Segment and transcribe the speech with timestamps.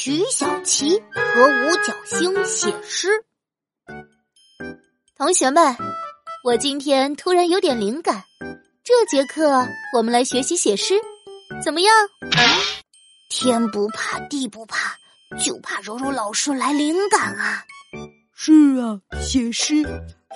[0.00, 3.22] 曲小琪和五角星写诗。
[5.14, 5.76] 同学们，
[6.42, 8.24] 我今天突然有点灵感，
[8.82, 10.94] 这节课我们来学习写诗，
[11.62, 11.94] 怎么样？
[13.28, 14.96] 天不怕地不怕，
[15.38, 17.62] 就怕柔柔老师来灵感啊！
[18.32, 19.84] 是啊，写诗，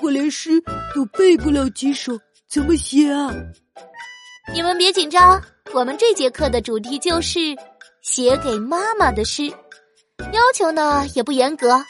[0.03, 0.63] 我连诗
[0.95, 3.33] 都背不了几首，怎么写啊？
[4.53, 5.43] 你们别紧张，
[5.73, 7.57] 我们这节课的主题就是
[8.05, 9.49] 写给妈妈的诗，
[10.31, 11.83] 要求呢也不严格，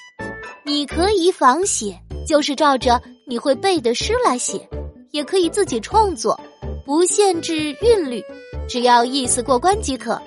[0.65, 4.67] 你可以仿写，就是照着你会背的诗来写，
[5.11, 6.39] 也可以自己创作，
[6.87, 8.23] 不限制韵律，
[8.69, 10.23] 只要意思过关即可。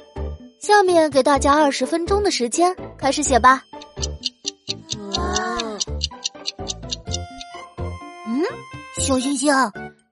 [0.59, 3.63] 下面给大家二十分钟的时间，开始写吧。
[5.15, 5.57] 哇，
[8.27, 8.43] 嗯，
[8.99, 9.53] 小星星，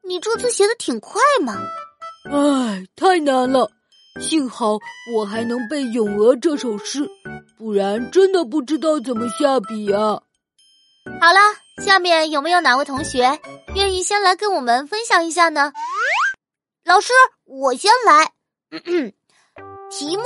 [0.07, 1.57] 你这次写的挺快嘛。
[2.31, 3.69] 唉，太难了！
[4.21, 4.79] 幸好
[5.13, 7.05] 我还能背《咏鹅》这首诗，
[7.57, 10.21] 不然真的不知道怎么下笔啊。
[11.19, 11.39] 好了，
[11.83, 13.39] 下面有没有哪位同学
[13.75, 15.73] 愿意先来跟我们分享一下呢？
[16.85, 17.11] 老师，
[17.43, 18.31] 我先来。
[19.91, 20.23] 题目：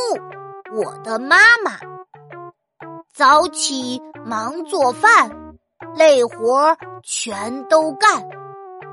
[0.72, 1.80] 我的妈妈。
[3.12, 5.58] 早起忙做饭，
[5.96, 8.24] 累活全都干，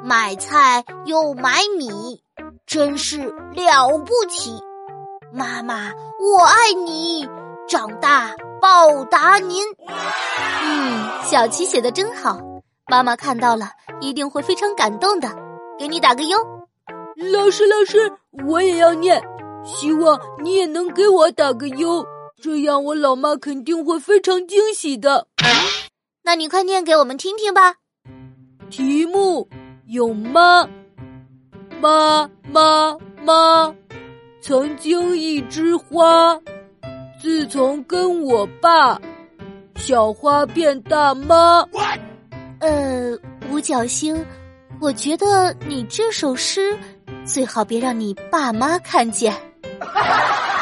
[0.02, 2.22] 买菜又买米。
[2.66, 3.18] 真是
[3.54, 4.58] 了不起，
[5.32, 7.28] 妈妈，我爱你，
[7.68, 9.62] 长大报答您。
[10.62, 12.38] 嗯，小琪写的真好，
[12.86, 15.28] 妈妈看到了一定会非常感动的，
[15.78, 16.38] 给你打个优。
[17.32, 18.10] 老师，老师，
[18.46, 19.22] 我也要念，
[19.64, 22.04] 希望你也能给我打个优，
[22.40, 25.26] 这样我老妈肯定会非常惊喜的。
[26.22, 27.76] 那你快念给我们听听吧。
[28.70, 29.48] 题目
[29.86, 30.68] 有妈。
[31.78, 33.74] 妈妈妈，
[34.46, 36.40] 曾经一枝花，
[37.20, 38.96] 自从跟我爸，
[39.74, 41.66] 小花变大妈。
[42.60, 43.18] 呃，
[43.50, 44.24] 五角星，
[44.80, 46.78] 我觉得你这首诗
[47.24, 49.34] 最好别让你爸妈看见。